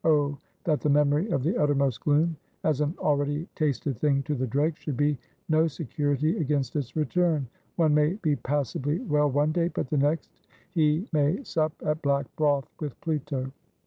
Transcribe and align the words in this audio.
Oh 0.03 0.39
that 0.63 0.81
the 0.81 0.89
memory 0.89 1.29
of 1.29 1.43
the 1.43 1.55
uttermost 1.61 2.01
gloom 2.01 2.35
as 2.63 2.81
an 2.81 2.95
already 2.97 3.47
tasted 3.53 3.99
thing 3.99 4.23
to 4.23 4.33
the 4.33 4.47
dregs, 4.47 4.79
should 4.79 4.97
be 4.97 5.19
no 5.47 5.67
security 5.67 6.39
against 6.39 6.75
its 6.75 6.95
return. 6.95 7.45
One 7.75 7.93
may 7.93 8.13
be 8.13 8.35
passibly 8.35 8.97
well 9.01 9.29
one 9.29 9.51
day, 9.51 9.67
but 9.67 9.89
the 9.91 9.97
next, 9.97 10.31
he 10.71 11.07
may 11.13 11.43
sup 11.43 11.73
at 11.85 12.01
black 12.01 12.25
broth 12.35 12.67
with 12.79 12.99
Pluto. 12.99 13.51